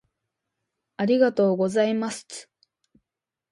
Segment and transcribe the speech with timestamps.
[0.97, 2.49] ありがとうございますつ